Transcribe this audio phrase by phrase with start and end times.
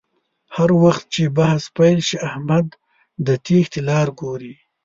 [0.55, 2.67] هر وخت چې بحث پیل شي احمد
[3.27, 4.53] د تېښتې لاره گوري